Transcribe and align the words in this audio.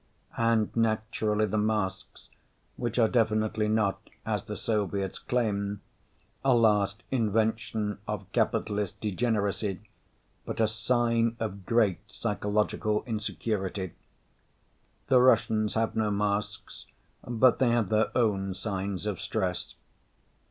And 0.39 0.75
naturally, 0.75 1.45
the 1.45 1.59
masks 1.59 2.29
which 2.75 2.97
are 2.97 3.07
definitely 3.07 3.67
not, 3.67 3.99
as 4.25 4.45
the 4.45 4.55
Soviets 4.55 5.19
claim, 5.19 5.81
a 6.43 6.55
last 6.55 7.03
invention 7.11 7.99
of 8.07 8.25
capitalist 8.31 8.99
degeneracy, 8.99 9.79
but 10.43 10.59
a 10.59 10.67
sign 10.67 11.35
of 11.39 11.67
great 11.67 11.99
psychological 12.07 13.03
insecurity. 13.05 13.91
The 15.05 15.21
Russians 15.21 15.75
have 15.75 15.95
no 15.95 16.09
masks, 16.09 16.87
but 17.23 17.59
they 17.59 17.69
have 17.69 17.89
their 17.89 18.09
own 18.17 18.55
signs 18.55 19.05
of 19.05 19.21
stress. 19.21 19.75